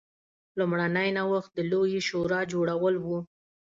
[0.57, 3.05] لومړنی نوښت د لویې شورا جوړول و